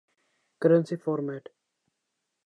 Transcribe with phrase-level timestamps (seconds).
[0.61, 1.43] currency format